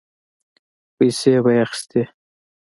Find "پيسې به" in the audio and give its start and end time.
0.97-1.51